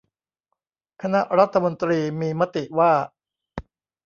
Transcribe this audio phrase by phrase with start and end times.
[1.01, 2.91] คณะรัฐมนตรีมีมติว่า